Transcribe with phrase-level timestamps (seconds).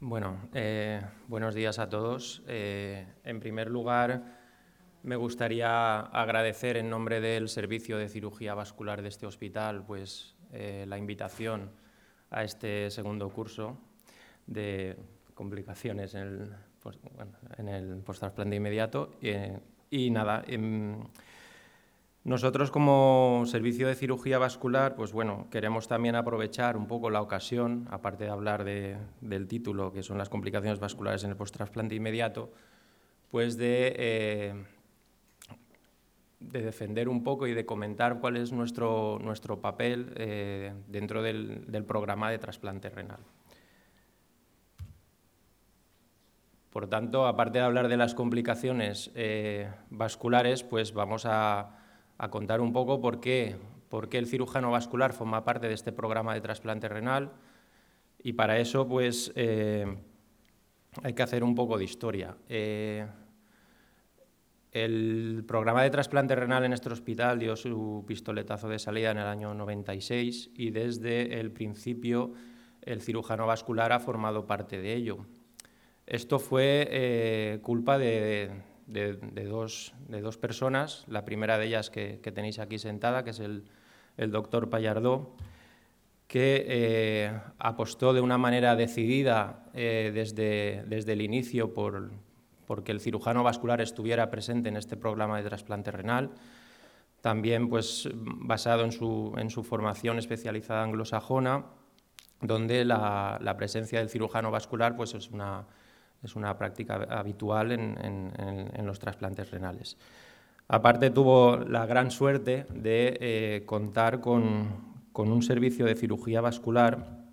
[0.00, 2.42] Bueno, eh, buenos días a todos.
[2.46, 4.24] Eh, en primer lugar,
[5.02, 10.84] me gustaría agradecer en nombre del Servicio de Cirugía Vascular de este hospital pues, eh,
[10.86, 11.70] la invitación
[12.28, 13.78] a este segundo curso
[14.46, 14.98] de
[15.32, 16.98] complicaciones en el, pues,
[17.56, 19.12] en inmediato.
[19.88, 21.00] y nada, em,
[22.26, 27.86] nosotros como servicio de cirugía vascular, pues bueno, queremos también aprovechar un poco la ocasión,
[27.88, 32.50] aparte de hablar del título, que son las complicaciones vasculares en el post-trasplante inmediato,
[33.30, 34.64] pues de, eh,
[36.40, 41.84] de, defender un poco y de comentar cuál es nuestro, nuestro papel eh, dentro del,
[41.86, 43.20] programa de trasplante renal.
[46.70, 51.85] Por tanto, aparte de hablar de las complicaciones eh, vasculares, pues vamos a
[52.18, 53.56] a contar un poco por qué,
[53.88, 57.32] por qué el cirujano vascular forma parte de este programa de trasplante renal
[58.22, 59.86] y para eso pues eh,
[61.02, 62.36] hay que hacer un poco de historia.
[62.48, 63.06] Eh,
[64.72, 69.26] el programa de trasplante renal en nuestro hospital dio su pistoletazo de salida en el
[69.26, 72.32] año 96 y desde el principio
[72.82, 75.26] el cirujano vascular ha formado parte de ello.
[76.06, 78.50] Esto fue eh, culpa de,
[78.86, 83.40] de, dos, de, dos, personas, la primera de ellas que, tenéis aquí sentada, que es
[83.40, 83.64] el,
[84.16, 85.34] doctor Payardó,
[86.28, 92.10] que eh, apostó de una manera decidida eh, desde, desde, el inicio por
[92.66, 96.32] porque el cirujano vascular estuviera presente en este programa de trasplante renal,
[97.20, 101.64] también pues, basado en su, en su formación especializada anglosajona,
[102.40, 105.64] donde la, la presencia del cirujano vascular pues, es una,
[106.26, 109.96] es una práctica habitual en, los trasplantes renales.
[110.68, 117.24] Aparte tuvo la gran suerte de eh, contar con, un servicio de cirugía vascular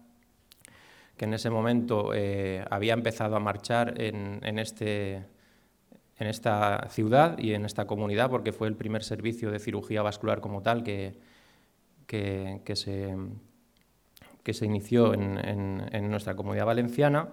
[1.17, 5.25] que en ese momento eh, había empezado a marchar en, este,
[6.17, 10.39] en esta ciudad y en esta comunidad, porque fue el primer servicio de cirugía vascular
[10.39, 11.19] como tal que,
[12.07, 13.15] que, se,
[14.43, 17.29] que se inició en nuestra comunidad valenciana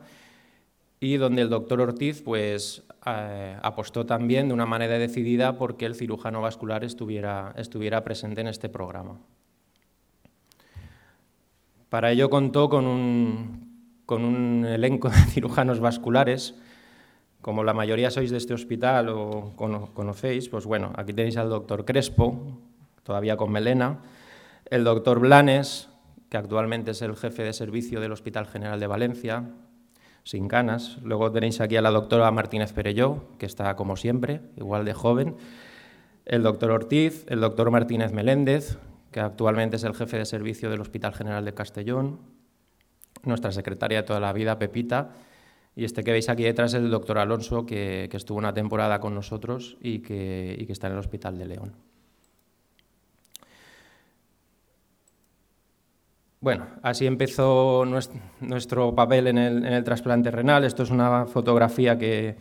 [1.01, 5.95] y donde el doctor Ortiz pues, eh, apostó también de una manera decidida porque el
[5.95, 9.19] cirujano vascular estuviera, estuviera presente en este programa.
[11.89, 16.55] Para ello contó con un, con un elenco de cirujanos vasculares,
[17.41, 21.87] como la mayoría sois de este hospital o conocéis, pues bueno, aquí tenéis al doctor
[21.87, 22.61] Crespo,
[23.03, 24.01] todavía con melena,
[24.67, 25.89] el doctor Blanes,
[26.29, 29.49] que actualmente es el jefe de servicio del Hospital General de Valencia,
[30.25, 30.99] sin canas.
[31.03, 35.37] Luego tenéis aquí a la doctora Martínez Perelló, que está como siempre, igual de joven.
[36.25, 38.79] El doctor Ortiz, el doctor Martínez Meléndez,
[39.11, 42.21] que actualmente es el jefe de servicio del Hospital General de Castellón.
[43.25, 45.11] Nuestra secretaria de toda la vida, Pepita.
[45.75, 49.15] Y este que veis aquí detrás es el doctor Alonso, que, estuvo una temporada con
[49.15, 51.90] nosotros y que, y que está en el Hospital de León.
[56.43, 60.65] Bueno, así empezó nuestro papel en el, trasplante renal.
[60.65, 62.35] Esto es una fotografía que,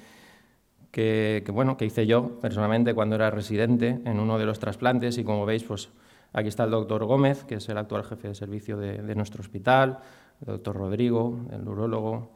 [1.51, 5.45] bueno, que hice yo personalmente cuando era residente en uno de los trasplantes y como
[5.45, 5.89] veis, pues
[6.31, 9.99] aquí está el doctor Gómez, que es el actual jefe de servicio de, nuestro hospital,
[10.39, 12.31] el doctor Rodrigo, el neurólogo,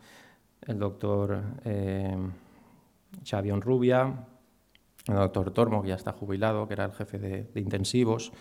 [0.67, 2.17] el doctor eh,
[3.23, 4.13] Xavion Rubia,
[5.07, 8.33] el doctor Tormo, que ya está jubilado, que era el jefe de intensivos,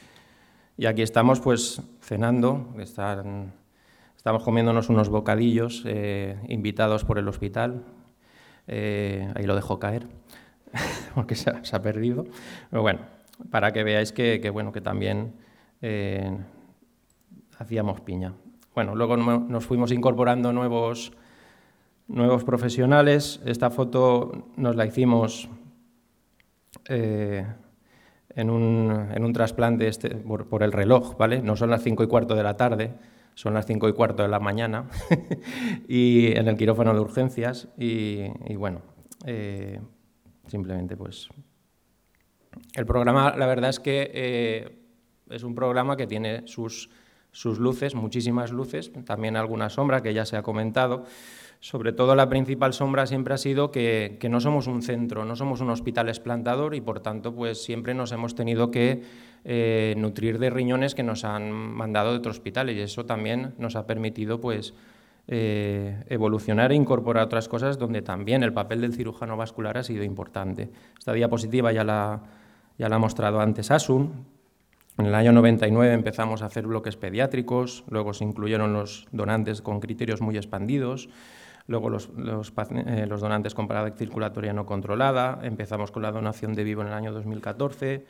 [0.76, 2.74] y aquí estamos pues cenando,
[4.16, 7.84] estamos comiéndonos unos bocadillos eh, invitados por el hospital.
[8.66, 10.06] Eh, ahí lo dejo caer,
[11.14, 12.24] porque se ha, perdido.
[12.70, 13.00] Pero bueno,
[13.50, 15.34] para que veáis que, bueno, que también
[15.82, 16.38] eh,
[17.58, 18.32] hacíamos piña.
[18.74, 21.12] Bueno, luego nos fuimos incorporando nuevos,
[22.08, 23.40] nuevos profesionales.
[23.44, 25.50] Esta foto nos la hicimos
[28.36, 31.42] en un, en un trasplante este, por, el reloj, ¿vale?
[31.42, 32.94] No son las cinco y cuarto de la tarde,
[33.34, 34.88] son las cinco y cuarto de la mañana,
[35.88, 38.82] y en el quirófano de urgencias, y, bueno,
[39.26, 39.80] eh,
[40.46, 41.28] simplemente pues...
[42.74, 44.78] El programa, la verdad es que eh,
[45.30, 46.90] es un programa que tiene sus,
[47.32, 51.04] sus luces, muchísimas luces, también alguna sombra que ya se ha comentado,
[51.62, 55.60] sobre todo la principal sombra siempre ha sido que, no somos un centro, no somos
[55.60, 59.02] un hospital esplantador y por tanto pues siempre nos hemos tenido que
[59.44, 63.76] eh, nutrir de riñones que nos han mandado de otro hospital y eso también nos
[63.76, 64.74] ha permitido pues
[65.28, 70.02] eh, evolucionar e incorporar otras cosas donde también el papel del cirujano vascular ha sido
[70.02, 70.68] importante.
[70.98, 72.22] Esta diapositiva ya la,
[72.76, 74.41] ya la ha mostrado antes Asun.
[74.98, 79.80] En el año 99 empezamos a hacer bloques pediátricos, luego se incluyeron los donantes con
[79.80, 81.08] criterios muy expandidos,
[81.66, 86.82] luego los, eh, donantes con parada circulatoria no controlada, empezamos con la donación de vivo
[86.82, 88.04] en el año 2014,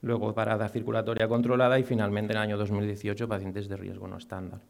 [0.00, 4.60] luego parada circulatoria controlada y finalmente en el año 2018 pacientes de riesgo no estándar.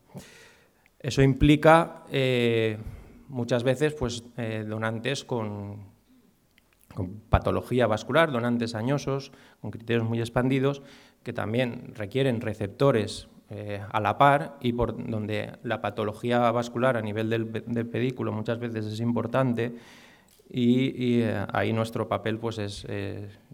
[0.99, 2.77] Eso implica eh,
[3.29, 5.93] muchas veces pues, eh, donantes con
[7.31, 10.83] patología vascular, donantes añosos, con criterios muy expandidos,
[11.23, 17.03] que también requieren receptores eh, a la par y por donde la patología vascular a
[17.03, 19.75] nivel del, pedículo muchas veces es importante
[20.51, 22.87] y, eh, ahí nuestro papel pues es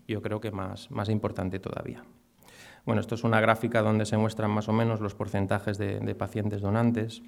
[0.07, 2.03] yo creo que más, más importante todavía.
[2.87, 6.63] Bueno, esto es una gráfica donde se muestran más o menos los porcentajes de pacientes
[6.63, 7.23] donantes.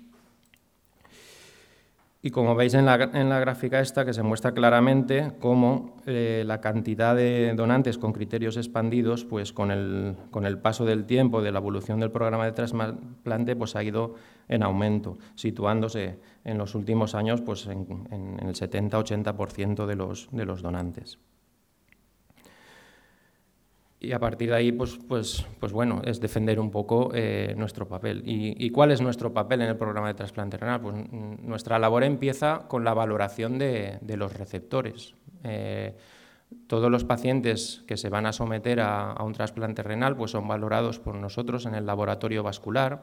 [2.23, 7.17] Y como veis en la, gráfica esta, que se muestra claramente cómo eh, la cantidad
[7.17, 11.61] de donantes con criterios expandidos, pues con el, con el, paso del tiempo, de la
[11.61, 14.17] evolución del programa de trasplante, pues ha ido
[14.49, 20.45] en aumento, situándose en los últimos años pues en, en el 70-80% de los, de
[20.45, 21.19] los donantes
[24.03, 27.87] y a partir de ahí, pues, pues, pues bueno, es defender un poco eh, nuestro
[27.87, 28.23] papel.
[28.25, 30.81] ¿Y, cuál es nuestro papel en el programa de trasplante renal?
[30.81, 35.15] Pues mm, nuestra labor empieza con la valoración de, los receptores.
[35.45, 35.95] Eh,
[36.67, 40.99] todos los pacientes que se van a someter a, un trasplante renal pues son valorados
[40.99, 43.03] por nosotros en el laboratorio vascular.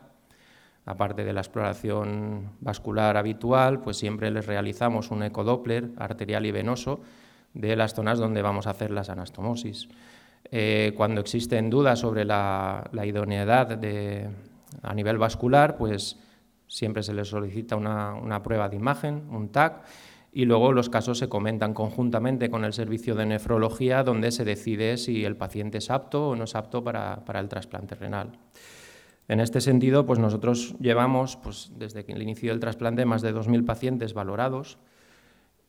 [0.88, 7.02] Aparte de la exploración vascular habitual, pues siempre les realizamos un ecodoppler arterial y venoso
[7.54, 9.90] de las zonas donde vamos a hacer las anastomosis.
[10.52, 13.80] Eh, cuando existen dudas sobre la, idoneidad
[14.82, 16.18] a nivel vascular, pues
[16.68, 19.84] siempre se les solicita una, prueba de imagen, un TAC,
[20.32, 24.98] y luego los casos se comentan conjuntamente con el servicio de nefrología, donde se decide
[24.98, 28.38] si el paciente es apto o no es apto para, el trasplante renal.
[29.28, 33.66] En este sentido, pues nosotros llevamos, pues desde el inicio del trasplante, más de 2.000
[33.66, 34.78] pacientes valorados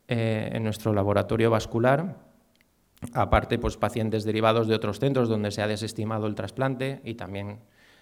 [0.06, 2.27] eh, en nuestro laboratorio vascular
[3.12, 7.60] aparte pues, pacientes derivados de otros centros donde se ha desestimado el trasplante y también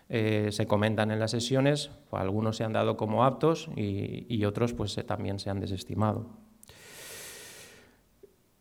[0.09, 4.73] eh, se comentan en las sesiones, pues, algunos se han dado como aptos y, otros
[4.73, 6.27] pues, también se han desestimado.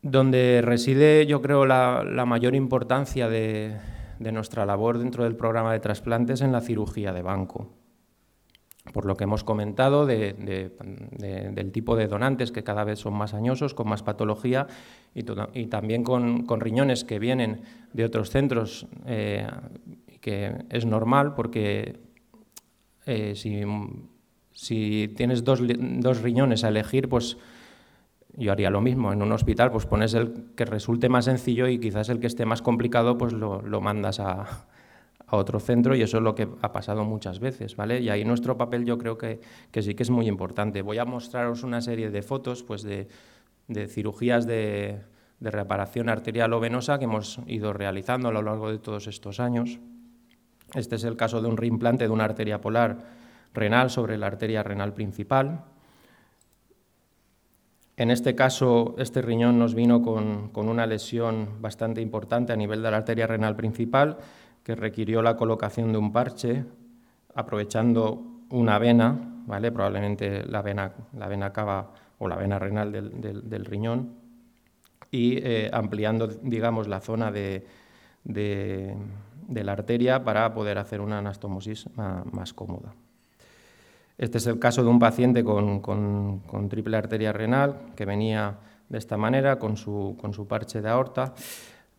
[0.02, 3.76] Donde reside, yo creo, la, mayor importancia de,
[4.20, 7.72] de nuestra labor dentro del programa de trasplantes en la cirugía de banco
[8.94, 13.74] por lo que hemos comentado del tipo de donantes que cada vez son más añosos,
[13.74, 14.68] con más patología
[15.14, 15.24] y,
[15.68, 17.62] también con, riñones que vienen
[17.94, 19.48] de otros centros, eh,
[20.22, 22.00] que es normal porque
[23.06, 25.62] eh, si, tienes dos,
[26.22, 27.38] riñones a elegir, pues
[28.38, 29.14] yo haría lo mismo.
[29.14, 32.46] En un hospital pues pones el que resulte más sencillo y quizás el que esté
[32.46, 34.68] más complicado pues lo mandas a,
[35.28, 38.00] a otro centro y eso es lo que ha pasado muchas veces, ¿vale?
[38.00, 39.40] Y ahí nuestro papel yo creo que,
[39.82, 40.82] sí que es muy importante.
[40.82, 43.08] Voy a mostraros una serie de fotos pues de,
[43.88, 45.02] cirugías de,
[45.42, 49.80] reparación arterial o venosa que hemos ido realizando a lo largo de todos estos años.
[50.74, 52.98] Este es el caso de un reimplante de una arteria polar
[53.54, 55.66] renal sobre la arteria renal principal.
[57.98, 62.82] En este caso, este riñón nos vino con, con una lesión bastante importante a nivel
[62.82, 64.18] de la arteria renal principal
[64.66, 66.66] que requirió la colocación de un parche
[67.36, 68.20] aprovechando
[68.50, 69.16] una vena,
[69.46, 69.72] ¿vale?
[69.72, 74.16] probablemente la vena, la vena cava o la vena renal del, riñón,
[75.12, 77.68] y eh, ampliando digamos, la zona de,
[78.24, 82.96] la arteria para poder hacer una anastomosis más, cómoda.
[84.18, 88.58] Este es el caso de un paciente con, triple arteria renal que venía
[88.89, 91.36] de esta manera con su, con su parche de aorta.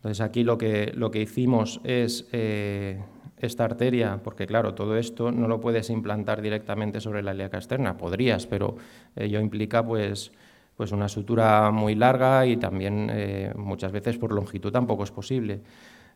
[0.06, 3.02] Entonces aquí lo que, lo que hicimos es eh,
[3.38, 7.96] esta arteria, porque claro, todo esto no lo puedes implantar directamente sobre la ilíaca externa,
[7.96, 8.76] podrías, pero
[9.16, 10.30] ello implica pues,
[10.76, 15.62] pues una sutura muy larga y también eh, muchas veces por longitud tampoco es posible.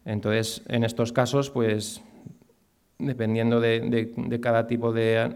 [0.05, 2.01] Entonces, en estos casos, pues
[2.97, 5.33] dependiendo de, cada tipo de,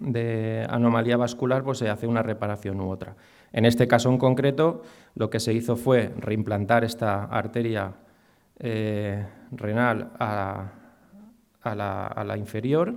[0.00, 3.14] de anomalía vascular, pues se hace una reparación u otra.
[3.52, 4.82] En este caso en concreto,
[5.14, 7.94] lo que se hizo fue reimplantar esta arteria
[8.58, 10.72] eh, renal a,
[11.64, 12.94] la, inferior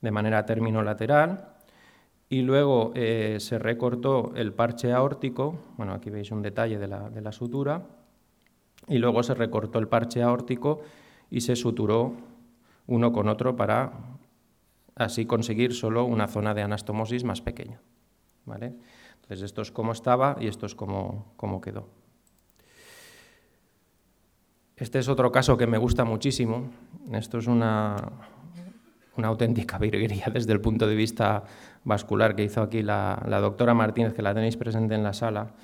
[0.00, 1.48] de manera terminolateral
[2.28, 7.10] y luego eh, se recortó el parche aórtico, bueno, aquí veis un detalle de la,
[7.10, 7.82] de la sutura,
[8.88, 10.82] y luego se recortó el parche aórtico
[11.30, 12.14] y se suturó
[12.86, 13.92] uno con otro para
[14.94, 17.80] así conseguir solo una zona de anastomosis más pequeña.
[18.44, 18.74] ¿vale?
[19.24, 21.88] Entonces esto es cómo estaba y esto es cómo, quedó.
[24.76, 26.68] Este es otro caso que me gusta muchísimo.
[27.10, 27.96] Esto es una,
[29.16, 31.44] una auténtica virguería desde el punto de vista
[31.84, 35.54] vascular que hizo aquí la, doctora Martínez, que la tenéis presente en la sala.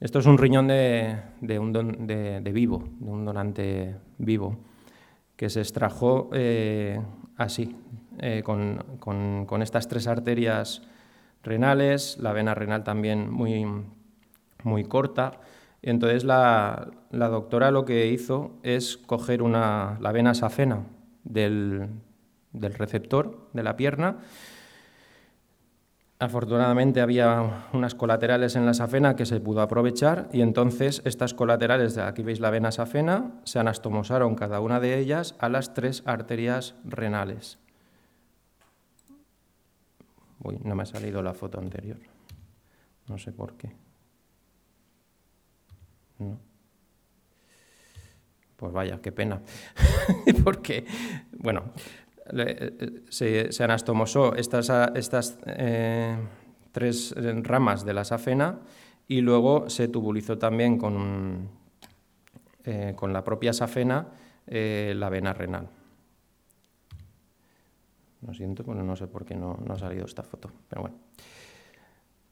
[0.00, 1.22] Esto es un riñón de,
[1.60, 4.58] un de, vivo, de un donante vivo,
[5.36, 7.00] que se extrajo eh,
[7.36, 7.76] así,
[8.18, 10.82] eh, con, estas tres arterias
[11.46, 13.64] renales, la vena renal también muy,
[14.62, 15.40] muy corta.
[15.80, 20.84] entonces la, doctora lo que hizo es coger una, la vena safena
[21.24, 21.88] del,
[22.52, 24.18] del receptor de la pierna.
[26.18, 31.94] Afortunadamente había unas colaterales en la safena que se pudo aprovechar y entonces estas colaterales,
[31.94, 36.02] de aquí veis la vena safena, se anastomosaron cada una de ellas a las tres
[36.06, 37.58] arterias renales.
[40.46, 41.98] Uy, no me ha salido la foto anterior.
[43.08, 43.72] No sé por qué.
[48.56, 49.42] Pues vaya, qué pena.
[50.44, 50.86] Porque,
[51.32, 51.72] bueno,
[53.08, 56.16] se, anastomosó estas, estas eh,
[56.70, 57.12] tres
[57.42, 58.60] ramas de la safena
[59.08, 61.48] y luego se tubulizó también con,
[62.64, 64.06] eh, con la propia safena
[64.46, 65.68] eh, la vena renal.
[68.26, 70.96] Lo siento, bueno, no sé por qué no, ha salido esta foto, pero bueno.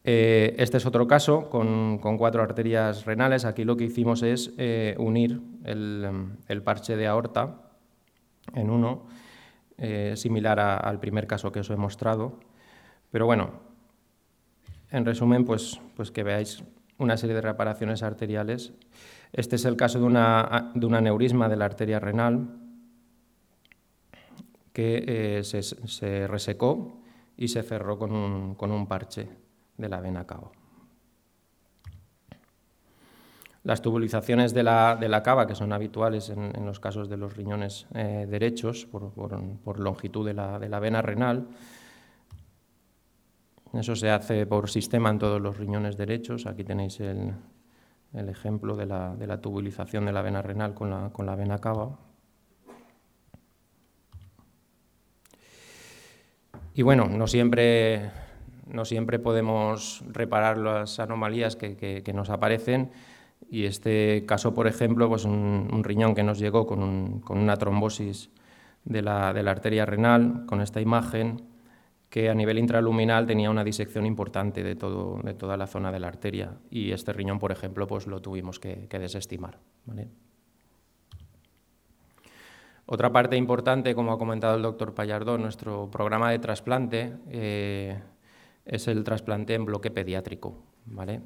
[0.02, 3.44] este es otro caso con, cuatro arterias renales.
[3.44, 4.52] Aquí lo que hicimos es
[4.98, 7.60] unir el, el, parche de aorta
[8.54, 9.06] en uno
[9.76, 12.38] eh, similar al primer caso que os he mostrado.
[13.10, 13.50] Pero bueno,
[14.90, 16.62] en resumen, pues, pues que veáis
[16.98, 18.72] una serie de reparaciones arteriales.
[19.32, 22.48] Este es el caso de, una, de un aneurisma de la arteria renal
[24.74, 26.98] que eh, se, resecó
[27.36, 29.28] y se cerró con un, con un parche
[29.78, 30.50] de la vena cava.
[33.62, 37.36] Las tubulizaciones de la, de la cava, que son habituales en, los casos de los
[37.36, 41.46] riñones eh, derechos, por, longitud de la, de la, vena renal,
[43.72, 46.46] eso se hace por sistema en todos los riñones derechos.
[46.46, 47.32] Aquí tenéis el,
[48.12, 51.36] el ejemplo de la, de la, tubulización de la vena renal con la, con la
[51.36, 51.96] vena cava.
[56.74, 58.10] Y bueno, no siempre,
[58.66, 62.90] no siempre podemos reparar las anomalías que, que nos aparecen
[63.50, 68.30] y este caso, por ejemplo, pues un, riñón que nos llegó con, una trombosis
[68.84, 71.42] de la, arteria renal, con esta imagen,
[72.10, 76.00] que a nivel intraluminal tenía una disección importante de, todo, de toda la zona de
[76.00, 76.58] la arteria.
[76.70, 79.58] Y este riñón, por ejemplo, pues lo tuvimos que, desestimar.
[82.86, 87.98] Otra parte importante, como ha comentado el doctor Pallardón, nuestro programa de trasplante eh,
[88.66, 90.62] es el trasplante en bloque pediátrico.
[90.84, 91.22] ¿vale?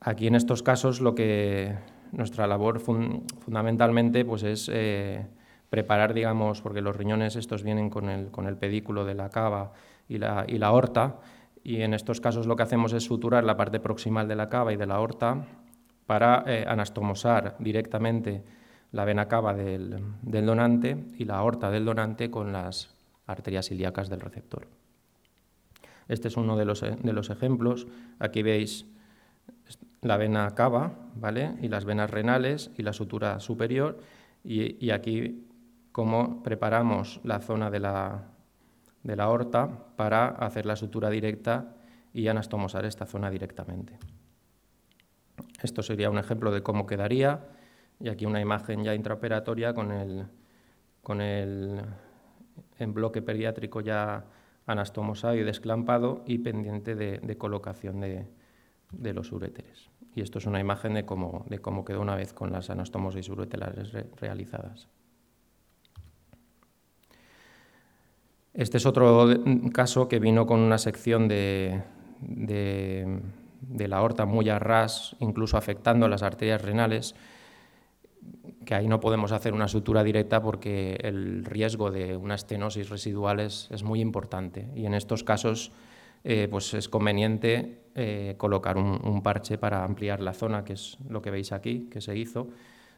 [0.00, 1.76] Aquí en estos casos lo que
[2.12, 5.26] nuestra labor fundamentalmente pues es eh,
[5.68, 9.72] preparar, digamos, porque los riñones estos vienen con el, con el pedículo de la cava
[10.08, 11.18] y la, y la aorta,
[11.64, 14.72] y en estos casos lo que hacemos es suturar la parte proximal de la cava
[14.72, 15.46] y de la aorta
[16.06, 18.42] para eh, anastomosar directamente
[18.92, 22.94] la vena cava del, donante y la aorta del donante con las
[23.26, 24.68] arterias ilíacas del receptor.
[26.08, 27.86] Este es uno de los, de los ejemplos.
[28.18, 28.86] Aquí veis
[30.02, 31.54] la vena cava, ¿vale?
[31.62, 33.98] Y las venas renales y la sutura superior.
[34.44, 35.46] Y, aquí
[35.92, 38.24] cómo preparamos la zona de la,
[39.04, 41.76] de la aorta para hacer la sutura directa
[42.12, 43.98] y anastomosar esta zona directamente.
[45.62, 47.46] Esto sería un ejemplo de cómo quedaría.
[48.00, 50.26] Y aquí una imagen ya intraoperatoria con el,
[51.02, 51.80] con el
[52.78, 54.24] en bloque pediátrico ya
[54.66, 58.26] anastomosado y desclampado y pendiente de, colocación de,
[58.90, 59.90] de los uréteres.
[60.14, 63.28] Y esto es una imagen de cómo, de cómo quedó una vez con las anastomosis
[63.28, 64.88] uretelares realizadas.
[68.54, 69.28] Este es otro
[69.72, 71.82] caso que vino con una sección de,
[72.20, 77.14] de, la aorta muy a ras, incluso afectando las arterias renales,
[78.64, 83.40] que ahí no podemos hacer una sutura directa porque el riesgo de una estenosis residual
[83.40, 84.68] es, es muy importante.
[84.74, 85.72] Y en estos casos
[86.24, 91.20] eh, pues es conveniente eh, colocar un, parche para ampliar la zona, que es lo
[91.20, 92.48] que veis aquí, que se hizo.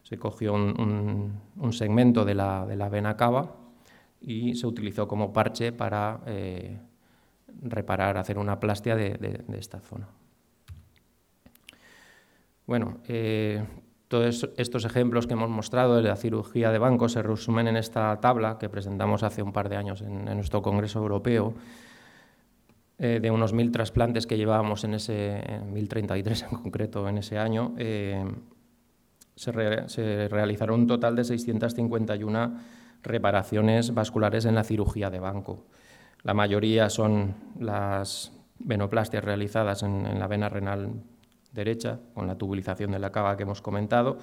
[0.02, 3.56] Se cogió un, segmento de la, vena cava
[4.20, 6.78] y se utilizó como parche para eh,
[7.62, 10.08] reparar, hacer una plastia de, esta zona.
[12.66, 12.98] Bueno,
[14.14, 18.20] todos estos ejemplos que hemos mostrado de la cirugía de banco se resumen en esta
[18.20, 21.52] tabla que presentamos hace un par de años en nuestro Congreso Europeo,
[22.96, 27.74] eh, de unos mil trasplantes que llevábamos en ese, 1033 en concreto en ese año,
[27.76, 28.24] eh,
[29.34, 29.50] se,
[30.28, 32.56] realizaron un total de 651
[33.02, 35.64] reparaciones vasculares en la cirugía de banco.
[36.22, 38.30] La mayoría son las
[38.60, 41.02] venoplastias realizadas en, la vena renal
[41.54, 44.18] derecha, con la tubulización de la cava que hemos comentado.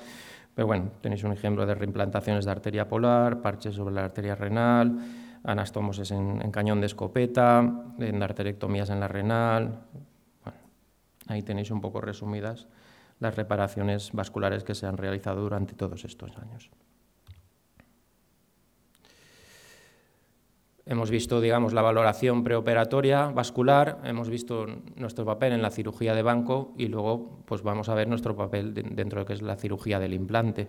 [0.53, 4.99] Pero bueno, tenéis un ejemplo de reimplantaciones de arteria polar, parches sobre la arteria renal,
[5.43, 7.63] anastomosis en, cañón de escopeta,
[7.97, 9.79] en arterectomías en la renal.
[11.27, 12.67] ahí tenéis un poco resumidas
[13.19, 16.69] las reparaciones vasculares que se han realizado durante todos estos años.
[20.91, 24.65] Hemos visto, digamos, la valoración preoperatoria vascular, hemos visto
[24.97, 28.73] nuestro papel en la cirugía de banco y luego pues vamos a ver nuestro papel
[28.73, 30.67] dentro de lo que es la cirugía del implante.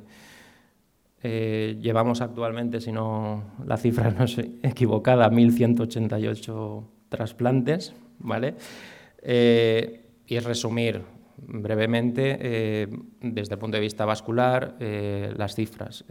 [1.25, 8.55] Eh, llevamos actualmente, si no la cifra no es equivocada, 1.188 trasplantes, ¿vale?
[9.23, 11.03] Eh, y es resumir
[11.37, 12.87] brevemente, eh,
[13.21, 16.05] desde el punto de vista vascular, las cifras.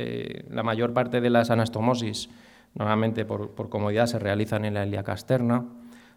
[0.49, 2.27] la mayor parte de las anastomosis
[2.75, 5.65] Normalmente, por, comodidad, se realizan en la ilíaca externa,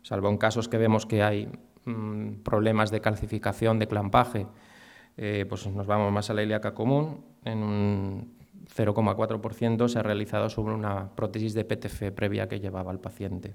[0.02, 1.48] salvo en casos que vemos que hay
[1.84, 4.46] mm, problemas de calcificación, de clampaje,
[5.16, 7.24] eh, pues nos vamos más a la ilíaca común.
[7.44, 8.34] En un
[8.74, 13.54] 0,4% se ha realizado sobre una prótesis de PTF previa que llevaba el paciente.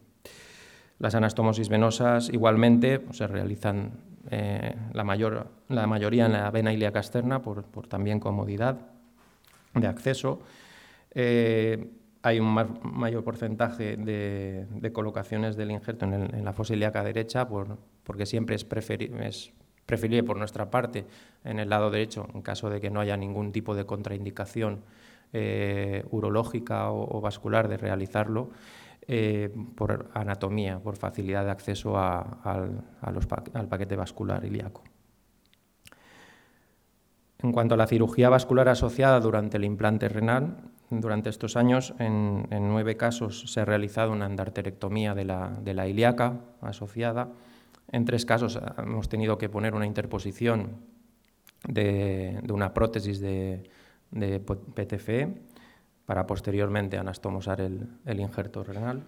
[1.00, 3.92] Las anastomosis venosas igualmente pues, se realizan
[4.30, 8.78] eh, la, mayor, la mayoría en la vena ilíaca externa por, también comodidad
[9.74, 10.42] de acceso.
[11.12, 11.90] Eh,
[12.22, 18.56] hay un mayor porcentaje de, colocaciones del injerto en, la fosa ilíaca derecha porque siempre
[18.56, 21.06] es, preferible por nuestra parte
[21.44, 24.84] en el lado derecho en caso de que no haya ningún tipo de contraindicación
[25.32, 28.50] eh, urológica o, vascular de realizarlo
[29.08, 34.84] eh, por anatomía, por facilidad de acceso al, al paquete vascular ilíaco.
[37.42, 40.58] En cuanto a la cirugía vascular asociada durante el implante renal,
[40.90, 46.40] durante estos años, en, nueve casos se ha realizado una endarterectomía de la, de ilíaca
[46.62, 47.30] asociada.
[47.92, 50.78] En tres casos hemos tenido que poner una interposición
[51.68, 53.70] de, una prótesis de,
[54.12, 55.36] PTFE
[56.06, 59.04] para posteriormente anastomosar el, injerto renal.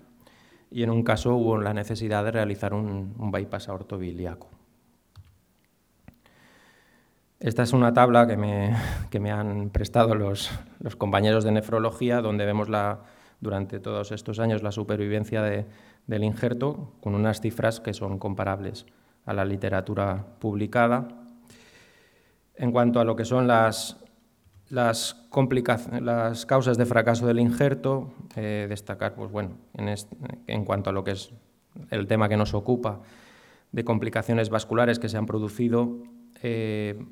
[0.69, 4.60] Y en un caso hubo la necesidad de realizar un, un bypass aortobiliaco.
[7.41, 10.51] Esta es una tabla que me, han prestado los,
[10.99, 12.99] compañeros de nefrología, donde vemos la,
[13.39, 18.85] durante todos estos años la supervivencia del injerto, con unas cifras que son comparables
[19.25, 21.07] a la literatura publicada.
[22.57, 23.97] En cuanto a lo que son las,
[24.69, 25.15] las,
[26.45, 29.57] causas de fracaso del injerto, eh, destacar, pues bueno,
[30.45, 31.33] en, cuanto a lo que es
[31.89, 32.99] el tema que nos ocupa,
[33.71, 36.03] de complicaciones vasculares que se han producido,
[36.43, 37.03] eh,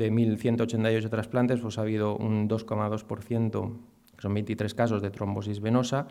[0.00, 3.76] de 1.188 trasplantes, pues ha habido un 2,2%,
[4.16, 6.08] que son 23 casos de trombosis venosa,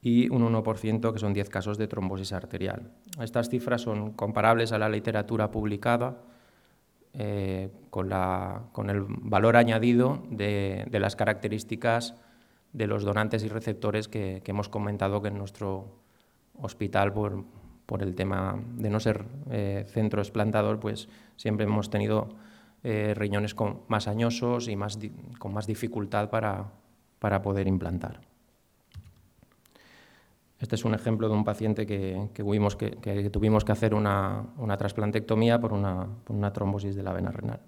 [0.00, 2.90] y un 1%, que son 10 casos de trombosis arterial.
[3.20, 6.22] Estas cifras son comparables a la literatura publicada
[7.12, 8.10] eh, con,
[8.88, 12.14] el valor añadido de, las características
[12.72, 16.00] de los donantes y receptores que, hemos comentado que en nuestro
[16.58, 17.44] hospital, por,
[18.00, 22.30] el tema de no ser eh, centro explantador, pues siempre hemos tenido
[22.84, 23.54] eh, riñones
[23.86, 24.98] más añosos y más
[25.38, 26.72] con más dificultad para,
[27.40, 28.20] poder implantar.
[30.58, 32.74] Este es un ejemplo de un paciente que, tuvimos
[33.64, 37.60] que hacer una, trasplantectomía por una, trombosis de la vena renal.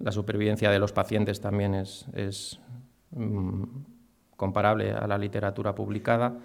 [0.00, 2.60] La supervivencia de los pacientes también es,
[3.12, 3.64] mm,
[4.36, 6.40] comparable a la literatura publicada.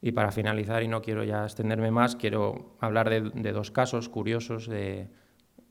[0.00, 4.68] Y para finalizar, y no quiero ya extenderme más, quiero hablar de dos casos curiosos
[4.68, 5.10] de,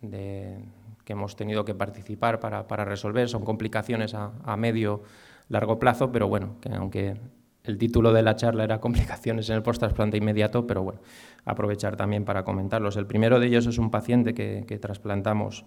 [0.01, 3.29] que hemos tenido que participar para, resolver.
[3.29, 5.03] Son complicaciones a, medio,
[5.47, 7.15] largo plazo, pero bueno, que aunque
[7.63, 10.99] el título de la charla era complicaciones en el post-trasplante inmediato, pero bueno,
[11.45, 12.97] aprovechar también para comentarlos.
[12.97, 15.63] El primero de ellos es un paciente que, trasplantamos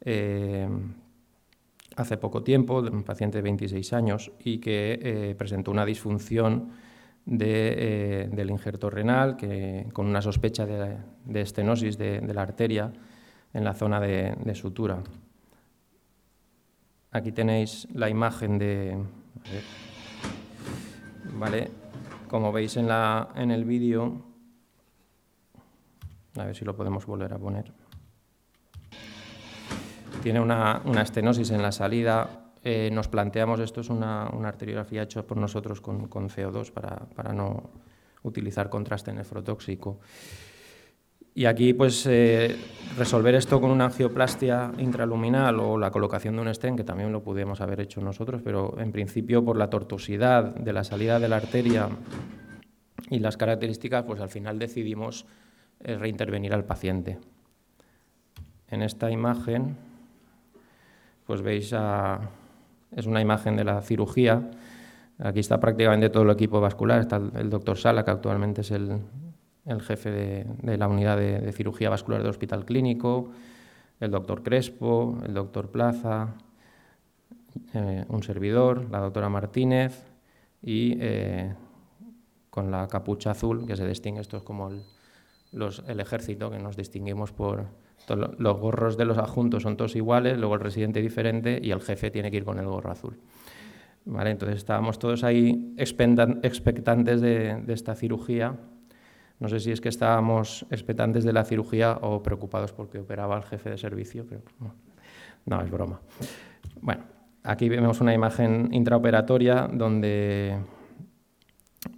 [0.00, 0.66] eh,
[1.96, 6.70] hace poco tiempo, un paciente de 26 años, y que eh, presentó una disfunción
[7.30, 10.96] eh, del injerto renal, que, con una sospecha de,
[11.42, 12.90] estenosis de la arteria
[13.52, 15.02] en la zona de, sutura.
[17.10, 18.98] Aquí tenéis la imagen de...
[21.34, 21.70] ¿Vale?
[22.28, 24.22] Como veis en, la, en el vídeo,
[26.36, 27.72] a ver si lo podemos volver a poner.
[30.22, 32.52] Tiene una, estenosis en la salida.
[32.62, 37.32] Eh, nos planteamos, esto es una, arteriografía hecha por nosotros con, con CO2 para, para
[37.32, 37.70] no
[38.22, 40.00] utilizar contraste nefrotóxico
[41.38, 42.56] Y aquí, pues, eh,
[42.96, 47.22] resolver esto con una angioplastia intraluminal o la colocación de un stent, que también lo
[47.22, 51.36] pudimos haber hecho nosotros, pero en principio por la tortuosidad de la salida de la
[51.36, 51.90] arteria
[53.08, 55.26] y las características, pues al final decidimos
[55.84, 57.20] eh, reintervenir al paciente.
[58.68, 59.76] En esta imagen,
[61.24, 61.72] pues veis,
[62.96, 64.42] es una imagen de la cirugía.
[65.20, 66.98] Aquí está prácticamente todo el equipo vascular.
[66.98, 68.98] Está el, doctor Sala, que actualmente es el,
[69.80, 73.30] jefe de, la unidad de, cirugía vascular del Hospital Clínico,
[74.00, 76.34] el doctor Crespo, el doctor Plaza,
[77.74, 80.04] eh, un servidor, la doctora Martínez
[80.62, 81.54] y eh,
[82.50, 84.82] con la capucha azul, que se distingue, esto es como el,
[85.86, 87.66] el ejército, que nos distinguimos por
[88.16, 92.10] los gorros de los adjuntos son todos iguales, luego el residente diferente y el jefe
[92.10, 93.18] tiene que ir con el gorro azul.
[94.04, 94.30] ¿Vale?
[94.30, 98.56] Entonces estábamos todos ahí expectantes de, esta cirugía.
[99.40, 103.44] No sé si es que estábamos expectantes de la cirugía o preocupados porque operaba el
[103.44, 104.74] jefe de servicio, pero no,
[105.46, 106.00] no es broma.
[106.80, 107.04] Bueno,
[107.44, 110.56] aquí vemos una imagen intraoperatoria donde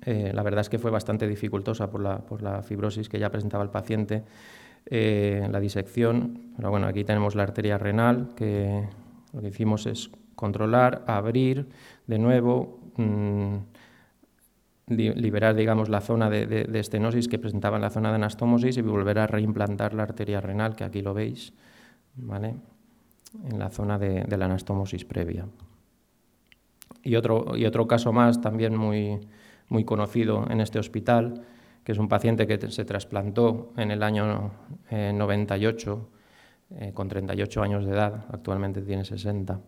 [0.04, 2.02] eh, la verdad es que fue bastante dificultosa por
[2.42, 4.24] la, fibrosis que ya presentaba el paciente,
[4.86, 6.52] eh, la disección.
[6.56, 8.88] Pero bueno, aquí tenemos la arteria renal, que
[9.32, 11.68] lo que hicimos es controlar, abrir
[12.06, 13.56] de nuevo, mm,
[14.90, 19.18] liberar digamos, la zona de, estenosis que presentaba en la zona de anastomosis y volver
[19.18, 21.52] a reimplantar la arteria renal, que aquí lo veis,
[22.16, 22.56] ¿vale?
[23.44, 25.46] en la zona de, la anastomosis previa.
[27.02, 29.20] Y otro, y otro caso más también muy,
[29.68, 31.42] muy conocido en este hospital,
[31.84, 34.50] que es un paciente que se trasplantó en el año
[34.90, 36.08] 98,
[36.72, 39.60] eh, eh, con 38 años de edad, actualmente tiene 60.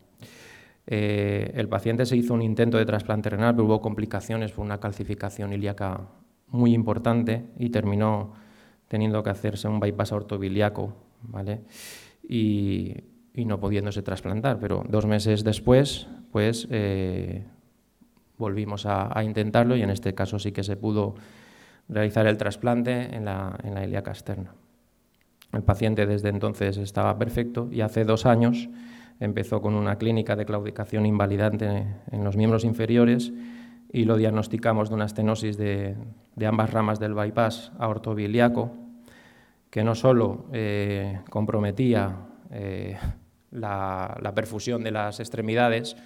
[0.87, 4.79] Eh, el paciente se hizo un intento de trasplante renal, pero hubo complicaciones por una
[4.79, 6.01] calcificación ilíaca
[6.49, 8.33] muy importante y terminó
[8.89, 11.63] teniendo que hacerse un bypass ortobiliaco, ¿vale?
[12.29, 12.95] Y,
[13.35, 16.69] no pudiéndose trasplantar, pero dos meses después, pues
[18.43, 21.15] volvimos a, intentarlo y en este caso sí que se pudo
[21.89, 24.55] realizar el trasplante en la, en la ilíaca externa.
[25.53, 28.69] El paciente desde entonces estaba perfecto y hace dos años
[29.23, 33.33] empezó con una clínica de claudicación invalidante en los miembros inferiores
[33.93, 35.97] y lo diagnosticamos de una estenosis de,
[36.45, 38.73] ambas ramas del bypass aortobiliaco
[39.71, 42.17] que no solo eh, comprometía
[42.51, 42.99] eh,
[43.53, 45.97] la, perfusión de las extremidades,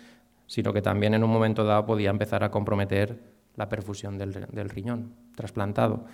[0.47, 3.19] sino que también en un momento dado podía empezar a comprometer
[3.57, 6.05] la perfusión del, riñón trasplantado.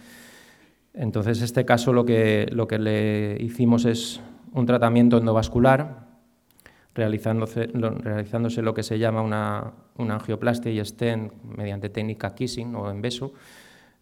[0.94, 4.20] Entonces, este caso lo que, lo que le hicimos es
[4.52, 6.11] un tratamiento endovascular,
[6.94, 12.90] realizándose, realizándose lo que se llama una, una angioplastia y stent mediante técnica kissing o
[12.90, 13.32] en beso,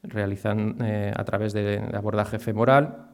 [0.03, 3.07] realizando eh, a través de, abordaje femoral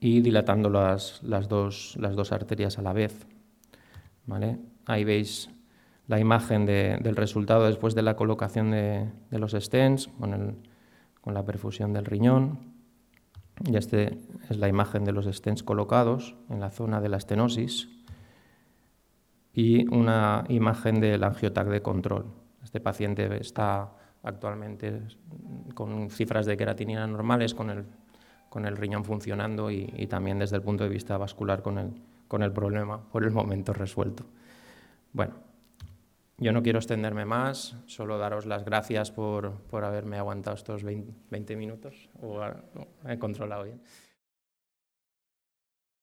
[0.00, 3.26] y dilatando las, las, dos, las dos arterias a la vez.
[4.26, 4.58] ¿Vale?
[4.86, 5.50] Ahí veis
[6.06, 10.58] la imagen del resultado después de la colocación de, los stents con,
[11.20, 12.74] con, la perfusión del riñón.
[13.64, 14.18] Y este
[14.50, 17.93] es la imagen de los stents colocados en la zona de la estenosis
[19.54, 22.26] y una imagen del angiotac de control.
[22.62, 25.02] Este paciente está actualmente
[25.74, 27.84] con cifras de queratinina normales, con el,
[28.48, 31.92] con el riñón funcionando y, también desde el punto de vista vascular con el,
[32.26, 34.24] con el problema por el momento resuelto.
[35.12, 35.34] Bueno,
[36.38, 41.56] yo no quiero extenderme más, solo daros las gracias por, por haberme aguantado estos 20,
[41.56, 42.10] minutos
[43.06, 43.80] he controlado bien.